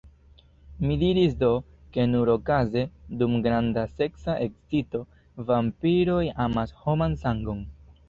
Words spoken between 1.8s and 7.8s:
ke nur okaze, dum granda seksa ekscito, vampiroj amas homan sangon.